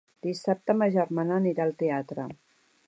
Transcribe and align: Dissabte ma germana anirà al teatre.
Dissabte 0.27 0.75
ma 0.79 0.87
germana 0.95 1.37
anirà 1.41 1.69
al 1.69 1.77
teatre. 1.85 2.29